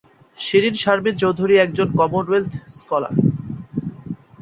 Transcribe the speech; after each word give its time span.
শিরীন 0.37 0.75
শারমিন 0.83 1.15
চৌধুরী 1.23 1.55
একজন 1.57 1.87
Commonwealth 1.99 2.53
scholar. 2.77 3.15